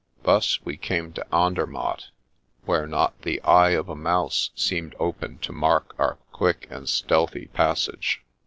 [0.23, 2.07] Thus we came to Andermatt,
[2.65, 7.45] where not the eye of a mouse seemed open to mark our quick and stealthy
[7.53, 8.23] passage.